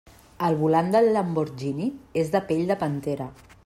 El 0.47 0.55
volant 0.61 0.89
del 0.95 1.09
Lamborghini 1.17 1.91
és 2.25 2.35
de 2.37 2.45
pell 2.51 2.67
de 2.73 2.83
pantera. 2.85 3.35